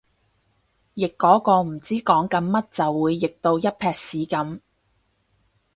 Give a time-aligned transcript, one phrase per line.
[0.95, 4.59] 譯嗰個唔知講緊乜就會譯到一坺屎噉